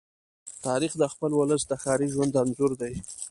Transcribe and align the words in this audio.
تاریخ 0.65 0.91
د 0.97 1.03
خپل 1.13 1.31
ولس 1.39 1.63
د 1.67 1.71
ښاري 1.81 2.07
ژوند 2.13 2.39
انځور 2.41 2.71
دی. 2.81 2.93